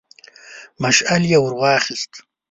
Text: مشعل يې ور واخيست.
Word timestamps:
مشعل 0.81 1.23
يې 1.31 1.37
ور 1.43 1.53
واخيست. 1.61 2.11